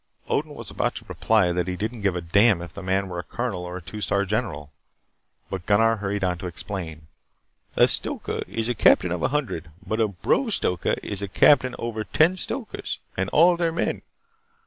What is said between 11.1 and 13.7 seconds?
a captain over ten Stokas and all